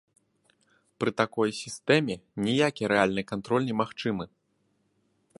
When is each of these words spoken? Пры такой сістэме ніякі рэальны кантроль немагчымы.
Пры 1.01 1.11
такой 1.19 1.49
сістэме 1.63 2.15
ніякі 2.47 2.83
рэальны 2.93 3.21
кантроль 3.33 3.67
немагчымы. 3.69 4.25